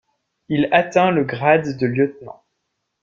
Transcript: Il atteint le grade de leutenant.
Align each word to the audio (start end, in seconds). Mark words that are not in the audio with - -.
Il 0.49 0.67
atteint 0.71 1.11
le 1.11 1.23
grade 1.23 1.77
de 1.77 1.85
leutenant. 1.85 2.41